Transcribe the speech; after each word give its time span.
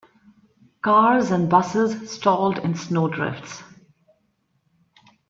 Cars 0.81 1.29
and 1.29 1.47
busses 1.47 2.09
stalled 2.09 2.57
in 2.57 2.73
snow 2.73 3.07
drifts. 3.07 3.61